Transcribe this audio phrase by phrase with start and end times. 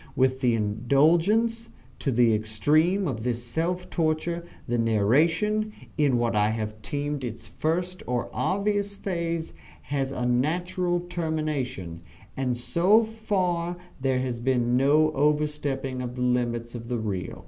[0.15, 1.69] With the indulgence,
[1.99, 7.47] to the extreme, of this self torture, the narration, in what I have termed its
[7.47, 9.53] first or obvious phase,
[9.83, 12.01] has a natural termination,
[12.35, 17.39] and so far there has been no overstepping of the limits of the real.